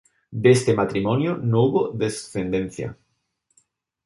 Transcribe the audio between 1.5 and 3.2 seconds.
hubo descendencia.